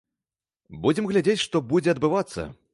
Будзем 0.85 1.11
глядзець, 1.11 1.37
што 1.45 1.63
будзе 1.73 1.95
адбывацца. 1.97 2.51